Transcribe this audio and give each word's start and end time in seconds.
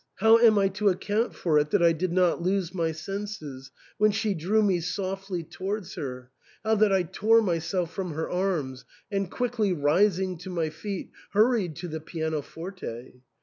How 0.15 0.39
am 0.39 0.57
I 0.57 0.67
to 0.69 0.89
account 0.89 1.35
for 1.35 1.59
it 1.59 1.69
that 1.69 1.83
I 1.83 1.91
did 1.91 2.11
not 2.11 2.41
lose 2.41 2.73
my 2.73 2.91
senses 2.91 3.69
when 3.99 4.09
she 4.09 4.33
drew 4.33 4.63
me 4.63 4.79
softly 4.79 5.43
towards 5.43 5.93
her, 5.93 6.31
how 6.63 6.73
that 6.73 6.91
I 6.91 7.03
tore 7.03 7.39
myself 7.43 7.93
from 7.93 8.13
her 8.15 8.27
arms, 8.27 8.83
and, 9.11 9.29
quickly 9.29 9.73
rising 9.73 10.39
to 10.39 10.49
my 10.49 10.71
feet, 10.71 11.11
hurried 11.33 11.75
to 11.75 11.87
the 11.87 11.99
pianoforte 11.99 13.21